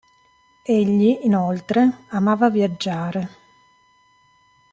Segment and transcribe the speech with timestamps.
[0.65, 3.29] Egli, inoltre, amava viaggiare.